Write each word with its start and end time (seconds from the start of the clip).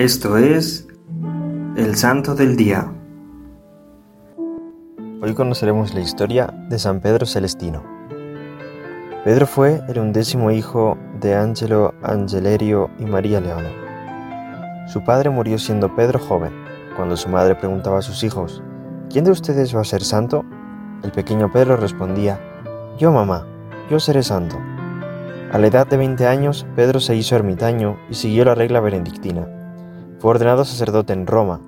Esto 0.00 0.38
es 0.38 0.88
el 1.76 1.94
Santo 1.94 2.34
del 2.34 2.56
Día. 2.56 2.90
Hoy 5.20 5.34
conoceremos 5.34 5.92
la 5.92 6.00
historia 6.00 6.46
de 6.70 6.78
San 6.78 7.00
Pedro 7.00 7.26
Celestino. 7.26 7.82
Pedro 9.24 9.46
fue 9.46 9.82
el 9.90 9.98
undécimo 9.98 10.52
hijo 10.52 10.96
de 11.20 11.34
Angelo 11.34 11.92
Angelerio 12.02 12.88
y 12.98 13.04
María 13.04 13.42
Leona. 13.42 14.88
Su 14.88 15.04
padre 15.04 15.28
murió 15.28 15.58
siendo 15.58 15.94
Pedro 15.94 16.18
joven. 16.18 16.52
Cuando 16.96 17.14
su 17.18 17.28
madre 17.28 17.54
preguntaba 17.54 17.98
a 17.98 18.02
sus 18.02 18.24
hijos, 18.24 18.62
¿quién 19.10 19.26
de 19.26 19.32
ustedes 19.32 19.76
va 19.76 19.82
a 19.82 19.84
ser 19.84 20.02
santo? 20.02 20.46
El 21.02 21.12
pequeño 21.12 21.52
Pedro 21.52 21.76
respondía, 21.76 22.40
yo 22.98 23.12
mamá, 23.12 23.46
yo 23.90 24.00
seré 24.00 24.22
santo. 24.22 24.56
A 25.52 25.58
la 25.58 25.66
edad 25.66 25.86
de 25.86 25.98
20 25.98 26.26
años, 26.26 26.66
Pedro 26.74 27.00
se 27.00 27.16
hizo 27.16 27.36
ermitaño 27.36 27.98
y 28.08 28.14
siguió 28.14 28.46
la 28.46 28.54
regla 28.54 28.80
benedictina. 28.80 29.59
Fue 30.20 30.32
ordenado 30.32 30.66
sacerdote 30.66 31.14
en 31.14 31.26
Roma. 31.26 31.62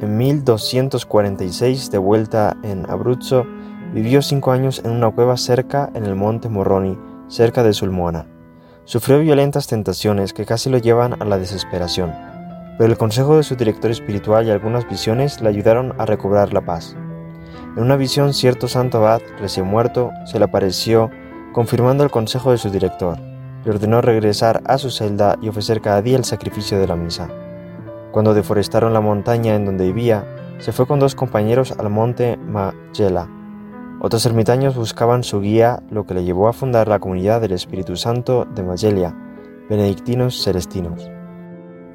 En 0.00 0.16
1246, 0.16 1.90
de 1.90 1.98
vuelta 1.98 2.56
en 2.62 2.88
Abruzzo, 2.88 3.44
vivió 3.92 4.22
cinco 4.22 4.52
años 4.52 4.80
en 4.84 4.92
una 4.92 5.10
cueva 5.10 5.36
cerca 5.36 5.90
en 5.94 6.06
el 6.06 6.14
monte 6.14 6.48
Morroni, 6.48 6.96
cerca 7.26 7.64
de 7.64 7.72
Sulmona. 7.72 8.28
Sufrió 8.84 9.18
violentas 9.18 9.66
tentaciones 9.66 10.32
que 10.32 10.46
casi 10.46 10.70
lo 10.70 10.78
llevan 10.78 11.20
a 11.20 11.24
la 11.24 11.36
desesperación, 11.36 12.12
pero 12.78 12.92
el 12.92 12.96
consejo 12.96 13.36
de 13.36 13.42
su 13.42 13.56
director 13.56 13.90
espiritual 13.90 14.46
y 14.46 14.50
algunas 14.50 14.88
visiones 14.88 15.40
le 15.40 15.48
ayudaron 15.48 15.92
a 15.98 16.06
recobrar 16.06 16.52
la 16.52 16.64
paz. 16.64 16.94
En 17.76 17.82
una 17.82 17.96
visión, 17.96 18.34
cierto 18.34 18.68
santo 18.68 18.98
abad, 18.98 19.20
recién 19.40 19.66
muerto, 19.66 20.12
se 20.26 20.38
le 20.38 20.44
apareció 20.44 21.10
confirmando 21.52 22.04
el 22.04 22.12
consejo 22.12 22.52
de 22.52 22.58
su 22.58 22.70
director. 22.70 23.18
Le 23.64 23.72
ordenó 23.72 24.00
regresar 24.00 24.62
a 24.66 24.78
su 24.78 24.90
celda 24.90 25.36
y 25.42 25.48
ofrecer 25.48 25.80
cada 25.80 26.02
día 26.02 26.16
el 26.16 26.24
sacrificio 26.24 26.78
de 26.78 26.86
la 26.86 26.94
misa. 26.94 27.28
Cuando 28.12 28.34
deforestaron 28.34 28.92
la 28.92 29.00
montaña 29.00 29.54
en 29.54 29.64
donde 29.64 29.86
vivía, 29.86 30.24
se 30.58 30.72
fue 30.72 30.86
con 30.86 30.98
dos 30.98 31.14
compañeros 31.14 31.72
al 31.78 31.90
monte 31.90 32.36
Magella. 32.36 33.28
Otros 34.00 34.24
ermitaños 34.26 34.76
buscaban 34.76 35.22
su 35.22 35.40
guía, 35.40 35.82
lo 35.90 36.06
que 36.06 36.14
le 36.14 36.24
llevó 36.24 36.48
a 36.48 36.52
fundar 36.52 36.88
la 36.88 36.98
comunidad 36.98 37.40
del 37.40 37.52
Espíritu 37.52 37.96
Santo 37.96 38.46
de 38.46 38.62
Magellia, 38.62 39.14
benedictinos 39.68 40.42
celestinos. 40.42 41.10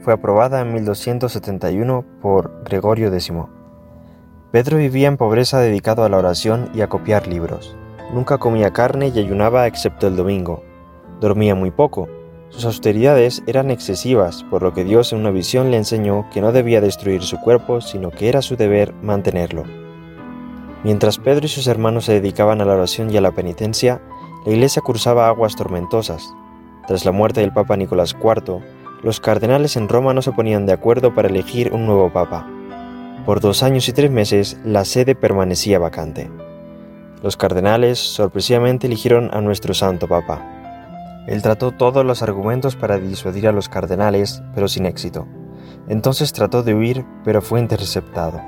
Fue 0.02 0.14
aprobada 0.14 0.62
en 0.62 0.72
1271 0.73 2.06
por 2.22 2.64
Gregorio 2.64 3.08
X. 3.08 3.34
Pedro 4.52 4.78
vivía 4.78 5.08
en 5.08 5.18
pobreza 5.18 5.59
dedicado 5.59 6.03
a 6.03 6.09
la 6.09 6.18
oración 6.18 6.70
y 6.73 6.81
a 6.81 6.88
copiar 6.88 7.28
libros. 7.28 7.75
Nunca 8.14 8.38
comía 8.38 8.72
carne 8.72 9.08
y 9.08 9.20
ayunaba 9.20 9.68
excepto 9.68 10.08
el 10.08 10.16
domingo. 10.16 10.64
Dormía 11.20 11.56
muy 11.56 11.72
poco. 11.72 12.08
Sus 12.50 12.66
austeridades 12.66 13.44
eran 13.48 13.72
excesivas, 13.72 14.44
por 14.50 14.64
lo 14.64 14.74
que 14.74 14.84
Dios 14.84 15.12
en 15.12 15.20
una 15.20 15.32
visión 15.32 15.72
le 15.72 15.78
enseñó 15.78 16.30
que 16.32 16.42
no 16.42 16.52
debía 16.52 16.80
destruir 16.80 17.24
su 17.24 17.38
cuerpo, 17.38 17.82
sino 17.82 18.12
que 18.12 18.30
era 18.30 18.42
su 18.42 18.56
deber 18.56 18.94
mantenerlo. 19.02 19.64
Mientras 20.84 21.18
Pedro 21.18 21.46
y 21.46 21.50
sus 21.50 21.68
hermanos 21.68 22.06
se 22.06 22.14
dedicaban 22.14 22.62
a 22.62 22.66
la 22.66 22.76
oración 22.76 23.10
y 23.10 23.18
a 23.18 23.22
la 23.22 23.32
penitencia, 23.32 24.02
la 24.46 24.52
iglesia 24.52 24.82
cursaba 24.84 25.28
aguas 25.28 25.56
tormentosas. 25.56 26.32
Tras 26.88 27.04
la 27.04 27.12
muerte 27.12 27.42
del 27.42 27.52
Papa 27.52 27.76
Nicolás 27.76 28.16
IV, 28.16 28.62
los 29.02 29.20
cardenales 29.20 29.76
en 29.76 29.90
Roma 29.90 30.14
no 30.14 30.22
se 30.22 30.32
ponían 30.32 30.66
de 30.66 30.74
acuerdo 30.74 31.14
para 31.14 31.28
elegir 31.28 31.74
un 31.74 31.86
nuevo 31.88 32.14
papa. 32.14 32.48
Por 33.26 33.40
dos 33.40 33.64
años 33.64 33.90
y 33.90 33.94
tres 33.94 34.12
meses 34.12 34.58
la 34.64 34.86
sede 34.86 35.16
permanecía 35.16 35.80
vacante. 35.80 36.30
Los 37.24 37.38
cardenales 37.38 37.98
sorpresivamente 37.98 38.86
eligieron 38.86 39.32
a 39.34 39.42
nuestro 39.42 39.74
Santo 39.74 40.08
Papa. 40.08 40.55
Él 41.28 41.42
trató 41.42 41.72
todos 41.72 42.06
los 42.06 42.22
argumentos 42.22 42.76
para 42.76 42.98
disuadir 42.98 43.48
a 43.48 43.52
los 43.52 43.70
cardenales, 43.70 44.44
pero 44.54 44.68
sin 44.68 44.86
éxito. 44.86 45.28
Entonces 45.88 46.34
trató 46.34 46.64
de 46.64 46.73
huir, 46.73 47.06
pero 47.23 47.42
fue 47.42 47.59
interceptado. 47.59 48.42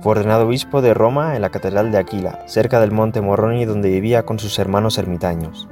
Fue 0.00 0.12
ordenado 0.12 0.46
obispo 0.46 0.80
de 0.80 0.94
Roma 0.94 1.36
en 1.36 1.42
la 1.42 1.50
Catedral 1.50 1.92
de 1.92 1.98
Aquila, 1.98 2.42
cerca 2.46 2.80
del 2.80 2.92
monte 2.92 3.20
Morroni 3.20 3.64
donde 3.64 3.90
vivía 3.90 4.24
con 4.24 4.38
sus 4.38 4.58
hermanos 4.58 4.96
ermitaños. 4.98 5.68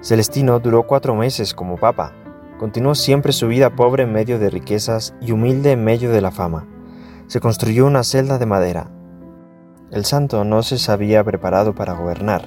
Celestino 0.00 0.60
duró 0.60 0.86
cuatro 0.86 1.14
meses 1.16 1.54
como 1.54 1.76
papa. 1.76 2.12
Continuó 2.58 2.94
siempre 2.94 3.32
su 3.32 3.48
vida 3.48 3.74
pobre 3.74 4.04
en 4.04 4.12
medio 4.12 4.38
de 4.38 4.50
riquezas 4.50 5.14
y 5.20 5.32
humilde 5.32 5.72
en 5.72 5.84
medio 5.84 6.12
de 6.12 6.20
la 6.20 6.30
fama. 6.30 6.68
Se 7.26 7.40
construyó 7.40 7.86
una 7.86 8.04
celda 8.04 8.38
de 8.38 8.46
madera, 8.46 8.90
el 9.90 10.04
santo 10.04 10.44
no 10.44 10.62
se 10.62 10.76
sabía 10.76 11.24
preparado 11.24 11.74
para 11.74 11.94
gobernar, 11.94 12.44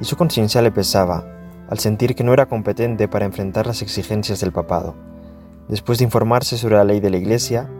y 0.00 0.04
su 0.04 0.16
conciencia 0.16 0.60
le 0.60 0.72
pesaba, 0.72 1.24
al 1.70 1.78
sentir 1.78 2.14
que 2.14 2.24
no 2.24 2.34
era 2.34 2.46
competente 2.46 3.08
para 3.08 3.24
enfrentar 3.24 3.66
las 3.66 3.80
exigencias 3.80 4.40
del 4.40 4.52
papado. 4.52 4.94
Después 5.68 5.98
de 5.98 6.04
informarse 6.04 6.58
sobre 6.58 6.74
la 6.74 6.84
ley 6.84 7.00
de 7.00 7.10
la 7.10 7.16
Iglesia, 7.16 7.70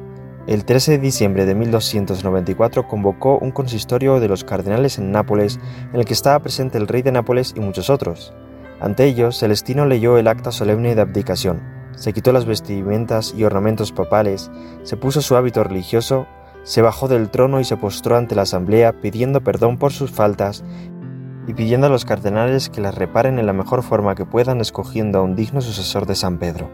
el 0.46 0.64
13 0.64 0.92
de 0.92 0.98
diciembre 0.98 1.44
de 1.44 1.54
1294 1.54 2.88
convocó 2.88 3.38
un 3.38 3.50
consistorio 3.50 4.20
de 4.20 4.28
los 4.28 4.44
cardenales 4.44 4.98
en 4.98 5.10
Nápoles 5.10 5.58
en 5.92 5.98
el 5.98 6.06
que 6.06 6.14
estaba 6.14 6.38
presente 6.38 6.78
el 6.78 6.88
rey 6.88 7.02
de 7.02 7.12
Nápoles 7.12 7.52
y 7.56 7.60
muchos 7.60 7.90
otros. 7.90 8.32
Ante 8.80 9.04
ellos, 9.04 9.38
Celestino 9.38 9.84
leyó 9.84 10.16
el 10.16 10.28
acta 10.28 10.52
solemne 10.52 10.94
de 10.94 11.02
abdicación, 11.02 11.60
se 11.96 12.12
quitó 12.12 12.32
las 12.32 12.46
vestimentas 12.46 13.34
y 13.36 13.44
ornamentos 13.44 13.92
papales, 13.92 14.50
se 14.84 14.96
puso 14.96 15.20
su 15.20 15.36
hábito 15.36 15.64
religioso 15.64 16.26
se 16.62 16.82
bajó 16.82 17.08
del 17.08 17.30
trono 17.30 17.60
y 17.60 17.64
se 17.64 17.76
postró 17.76 18.16
ante 18.16 18.34
la 18.34 18.42
asamblea 18.42 18.92
pidiendo 19.00 19.40
perdón 19.40 19.78
por 19.78 19.92
sus 19.92 20.10
faltas 20.10 20.62
y 21.46 21.54
pidiendo 21.54 21.86
a 21.86 21.90
los 21.90 22.04
cardenales 22.04 22.68
que 22.68 22.80
las 22.80 22.94
reparen 22.94 23.38
en 23.38 23.46
la 23.46 23.52
mejor 23.52 23.82
forma 23.82 24.14
que 24.14 24.26
puedan 24.26 24.60
escogiendo 24.60 25.18
a 25.18 25.22
un 25.22 25.34
digno 25.34 25.60
sucesor 25.60 26.06
de 26.06 26.14
San 26.14 26.38
Pedro. 26.38 26.70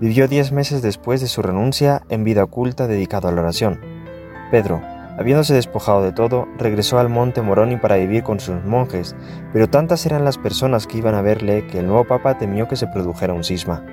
Vivió 0.00 0.28
diez 0.28 0.52
meses 0.52 0.82
después 0.82 1.20
de 1.20 1.26
su 1.26 1.42
renuncia 1.42 2.02
en 2.08 2.22
vida 2.22 2.44
oculta 2.44 2.86
dedicado 2.86 3.28
a 3.28 3.32
la 3.32 3.40
oración. 3.40 3.80
Pedro, 4.50 4.80
habiéndose 5.18 5.54
despojado 5.54 6.02
de 6.02 6.12
todo, 6.12 6.46
regresó 6.56 6.98
al 6.98 7.08
monte 7.08 7.42
Moroni 7.42 7.76
para 7.76 7.96
vivir 7.96 8.22
con 8.22 8.38
sus 8.38 8.62
monjes, 8.64 9.16
pero 9.52 9.68
tantas 9.68 10.06
eran 10.06 10.24
las 10.24 10.38
personas 10.38 10.86
que 10.86 10.98
iban 10.98 11.16
a 11.16 11.22
verle 11.22 11.66
que 11.66 11.80
el 11.80 11.86
nuevo 11.86 12.04
papa 12.04 12.38
temió 12.38 12.68
que 12.68 12.76
se 12.76 12.86
produjera 12.86 13.34
un 13.34 13.42
cisma. 13.42 13.84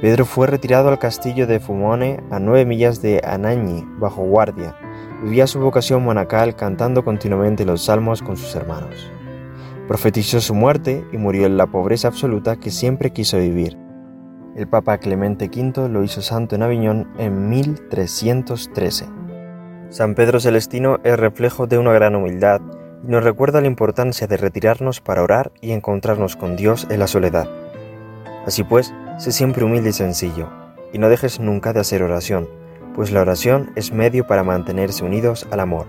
Pedro 0.00 0.26
fue 0.26 0.48
retirado 0.48 0.88
al 0.88 0.98
castillo 0.98 1.46
de 1.46 1.60
Fumone 1.60 2.20
a 2.30 2.40
nueve 2.40 2.66
millas 2.66 3.00
de 3.00 3.22
Anagni, 3.24 3.86
bajo 3.98 4.22
guardia. 4.24 4.76
Vivía 5.22 5.46
su 5.46 5.60
vocación 5.60 6.02
monacal 6.04 6.56
cantando 6.56 7.04
continuamente 7.04 7.64
los 7.64 7.84
salmos 7.84 8.20
con 8.20 8.36
sus 8.36 8.54
hermanos. 8.56 9.10
Profetizó 9.88 10.40
su 10.40 10.54
muerte 10.54 11.04
y 11.12 11.18
murió 11.18 11.44
en 11.44 11.58
la 11.58 11.66
pobreza 11.66 12.08
absoluta 12.08 12.56
que 12.56 12.70
siempre 12.70 13.12
quiso 13.12 13.38
vivir. 13.38 13.76
El 14.56 14.66
Papa 14.66 14.98
Clemente 14.98 15.50
V 15.54 15.88
lo 15.88 16.02
hizo 16.02 16.22
santo 16.22 16.54
en 16.54 16.62
Aviñón 16.62 17.08
en 17.18 17.48
1313. 17.50 19.06
San 19.90 20.14
Pedro 20.14 20.40
Celestino 20.40 21.00
es 21.04 21.18
reflejo 21.18 21.66
de 21.66 21.78
una 21.78 21.92
gran 21.92 22.14
humildad 22.14 22.60
y 23.02 23.08
nos 23.08 23.22
recuerda 23.22 23.60
la 23.60 23.66
importancia 23.66 24.26
de 24.26 24.36
retirarnos 24.38 25.00
para 25.00 25.22
orar 25.22 25.52
y 25.60 25.72
encontrarnos 25.72 26.36
con 26.36 26.56
Dios 26.56 26.86
en 26.88 27.00
la 27.00 27.06
soledad. 27.06 27.48
Así 28.46 28.64
pues, 28.64 28.94
sé 29.18 29.32
siempre 29.32 29.64
humilde 29.64 29.90
y 29.90 29.92
sencillo, 29.92 30.48
y 30.92 30.98
no 30.98 31.08
dejes 31.08 31.40
nunca 31.40 31.72
de 31.72 31.80
hacer 31.80 32.02
oración, 32.02 32.48
pues 32.94 33.10
la 33.10 33.20
oración 33.20 33.72
es 33.76 33.92
medio 33.92 34.26
para 34.26 34.44
mantenerse 34.44 35.04
unidos 35.04 35.46
al 35.50 35.60
amor. 35.60 35.86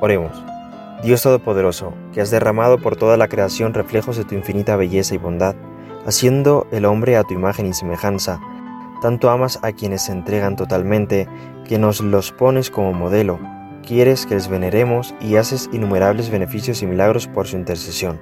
Oremos. 0.00 0.49
Dios 1.02 1.22
Todopoderoso, 1.22 1.94
que 2.12 2.20
has 2.20 2.30
derramado 2.30 2.78
por 2.78 2.94
toda 2.94 3.16
la 3.16 3.26
creación 3.26 3.72
reflejos 3.72 4.18
de 4.18 4.24
tu 4.24 4.34
infinita 4.34 4.76
belleza 4.76 5.14
y 5.14 5.18
bondad, 5.18 5.56
haciendo 6.04 6.66
el 6.72 6.84
hombre 6.84 7.16
a 7.16 7.24
tu 7.24 7.32
imagen 7.32 7.64
y 7.64 7.72
semejanza, 7.72 8.38
tanto 9.00 9.30
amas 9.30 9.58
a 9.62 9.72
quienes 9.72 10.02
se 10.02 10.12
entregan 10.12 10.56
totalmente, 10.56 11.26
que 11.66 11.78
nos 11.78 12.02
los 12.02 12.32
pones 12.32 12.70
como 12.70 12.92
modelo, 12.92 13.38
quieres 13.86 14.26
que 14.26 14.34
les 14.34 14.48
veneremos 14.48 15.14
y 15.20 15.36
haces 15.36 15.70
innumerables 15.72 16.30
beneficios 16.30 16.82
y 16.82 16.86
milagros 16.86 17.28
por 17.28 17.46
su 17.46 17.56
intercesión. 17.56 18.20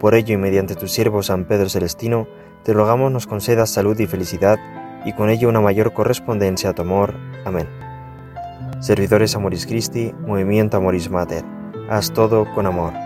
Por 0.00 0.14
ello 0.14 0.32
y 0.32 0.38
mediante 0.38 0.76
tu 0.76 0.88
siervo 0.88 1.22
San 1.22 1.44
Pedro 1.44 1.68
Celestino, 1.68 2.26
te 2.62 2.72
rogamos 2.72 3.12
nos 3.12 3.26
concedas 3.26 3.68
salud 3.68 3.98
y 4.00 4.06
felicidad, 4.06 4.58
y 5.04 5.12
con 5.12 5.28
ello 5.28 5.50
una 5.50 5.60
mayor 5.60 5.92
correspondencia 5.92 6.70
a 6.70 6.72
tu 6.72 6.80
amor. 6.80 7.14
Amén. 7.44 7.68
Servidores 8.80 9.36
Amoris 9.36 9.66
Christi, 9.66 10.14
Movimiento 10.26 10.78
Amoris 10.78 11.10
Mater, 11.10 11.44
haz 11.88 12.12
todo 12.12 12.44
con 12.54 12.66
amor. 12.66 13.03